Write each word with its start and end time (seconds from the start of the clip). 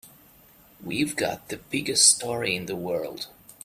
We've 0.83 1.15
got 1.15 1.49
the 1.49 1.57
biggest 1.57 2.09
story 2.15 2.55
in 2.55 2.65
the 2.65 2.75
world. 2.75 3.27